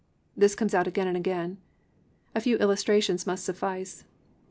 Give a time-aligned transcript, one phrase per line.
[0.35, 1.59] _This comes out again and again.
[2.33, 4.03] A few illustrations must suffice.